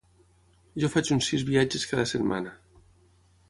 Jo 0.83 0.89
faig 0.93 1.11
uns 1.17 1.29
sis 1.33 1.45
viatges 1.51 1.87
cada 1.93 2.09
setmana. 2.15 2.59